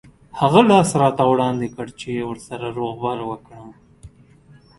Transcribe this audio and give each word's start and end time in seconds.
هغه 0.39 0.59
لاس 0.69 0.89
راته 1.01 1.23
وړاندې 1.31 1.67
کړ 1.75 1.87
چې 1.99 2.09
ورسره 2.29 2.65
روغبړ 2.77 3.17
وکړم. 3.29 3.69